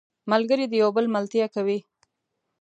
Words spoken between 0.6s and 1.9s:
د یو بل ملتیا کوي